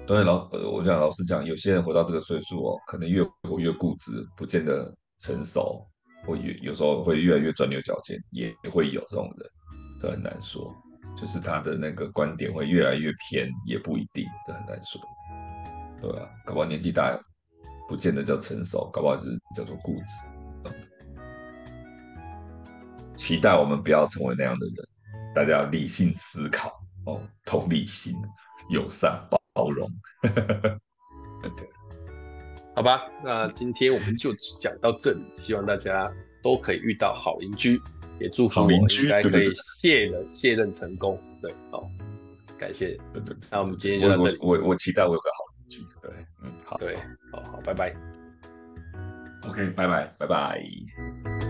[0.06, 4.90] 对，老我讲老实讲，有些人活到这个岁数哦，可能越活越固执，不见得
[5.20, 5.86] 成熟，
[6.26, 9.50] 或越有时候会越来越钻牛角尖，也会有这种人，
[10.00, 10.74] 这很难说。
[11.18, 15.02] 就是他的那个观点会越来越偏，也不一定，这很难说，
[16.00, 16.30] 对吧？
[16.46, 17.20] 搞不好年纪大，
[17.90, 20.72] 不见得叫成熟，搞不好是叫做固执。
[23.16, 24.76] 期待我们不要成为那样的人，
[25.34, 26.72] 大家要理性思考
[27.08, 28.14] 哦，同理心、
[28.70, 29.20] 友善、
[29.54, 29.90] 包容。
[31.44, 31.68] OK，
[32.76, 36.14] 好吧，那今天我们就讲到这里，希望大家
[36.44, 37.82] 都可以遇到好邻居。
[38.20, 39.52] 也祝福邻居该可以
[39.82, 41.90] 卸任卸任成功，对，好，
[42.58, 43.36] 感谢，对对。
[43.52, 44.38] 那我们今天就到这里。
[44.42, 46.12] 我我，我期待我有个好邻居，对，
[46.44, 46.96] 嗯，好，对，
[47.32, 47.96] 好好，拜拜。
[49.48, 51.47] OK，拜拜，拜拜。